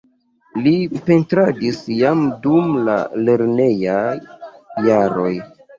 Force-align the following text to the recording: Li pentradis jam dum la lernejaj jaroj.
Li 0.67 0.71
pentradis 1.09 1.83
jam 1.99 2.25
dum 2.47 2.75
la 2.91 2.99
lernejaj 3.29 4.21
jaroj. 4.93 5.35